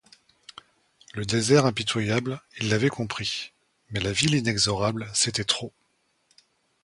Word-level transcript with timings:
Le 1.13 1.25
désert 1.27 1.67
impitoyable, 1.67 2.41
il 2.57 2.69
l’avait 2.69 2.89
compris; 2.89 3.53
mais 3.91 3.99
la 3.99 4.11
ville 4.11 4.33
inexorable, 4.33 5.07
c’était 5.13 5.43
trop. 5.43 5.71